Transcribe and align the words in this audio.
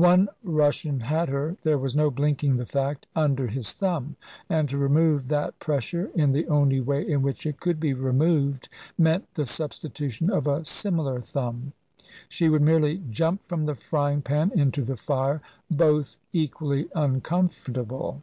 One 0.00 0.30
Russian 0.42 1.00
had 1.00 1.28
her 1.28 1.58
there 1.60 1.76
was 1.76 1.94
no 1.94 2.10
blinking 2.10 2.56
the 2.56 2.64
fact 2.64 3.06
under 3.14 3.48
his 3.48 3.74
thumb; 3.74 4.16
and 4.48 4.66
to 4.70 4.78
remove 4.78 5.28
that 5.28 5.58
pressure, 5.58 6.10
in 6.14 6.32
the 6.32 6.48
only 6.48 6.80
way 6.80 7.06
in 7.06 7.20
which 7.20 7.44
it 7.44 7.60
could 7.60 7.80
be 7.80 7.92
removed, 7.92 8.70
meant 8.96 9.34
the 9.34 9.44
substitution 9.44 10.30
of 10.30 10.46
a 10.46 10.64
similar 10.64 11.20
thumb. 11.20 11.74
She 12.30 12.48
would 12.48 12.62
merely 12.62 13.02
jump 13.10 13.42
from 13.42 13.64
the 13.64 13.74
frying 13.74 14.22
pan 14.22 14.52
into 14.54 14.80
the 14.80 14.96
fire 14.96 15.42
both 15.70 16.16
equally 16.32 16.88
uncomfortable. 16.94 18.22